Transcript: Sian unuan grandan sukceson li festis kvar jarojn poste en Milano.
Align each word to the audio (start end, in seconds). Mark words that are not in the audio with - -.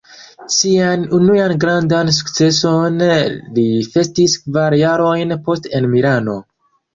Sian 0.53 1.03
unuan 1.17 1.51
grandan 1.63 2.09
sukceson 2.19 2.97
li 3.59 3.67
festis 3.97 4.39
kvar 4.47 4.77
jarojn 4.81 5.37
poste 5.51 5.75
en 5.83 5.89
Milano. 5.95 6.41